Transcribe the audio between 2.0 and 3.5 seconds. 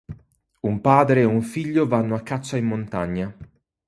a caccia in montagna.